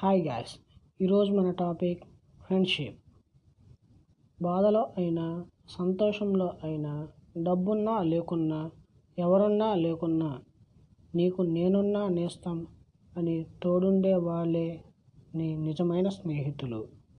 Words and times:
Hi 0.00 0.20
guys 0.26 0.52
ఈరోజు 1.02 1.30
మన 1.32 1.50
topic 1.50 2.02
friendship. 2.42 2.98
బాధలో 4.42 4.82
అయినా 4.96 5.46
సంతోషంలో 5.68 6.52
అయినా 6.62 7.08
డబ్బున్నా 7.42 8.02
లేకున్నా 8.02 8.70
ఎవరున్నా 9.18 9.74
లేకున్నా 9.74 10.38
నీకు 11.14 11.42
నేనున్నా 11.42 12.08
నేస్తం 12.08 12.66
అని 13.16 13.46
తోడుండే 13.62 14.14
వాళ్ళే 14.14 14.80
నీ 15.34 15.56
నిజమైన 15.56 16.08
స్నేహితులు. 16.08 16.88